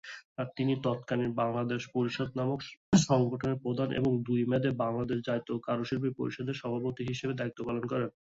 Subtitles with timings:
[0.57, 2.59] তিনি তৎকালীন বাংলাদেশ পরিষদ নামক
[3.03, 8.09] সংগঠনের প্রধান এবং দুই মেয়াদে বাংলাদেশ জাতীয় কারুশিল্প পরিষদের সভাপতি হিসেবে দায়িত্ব পালন করেন।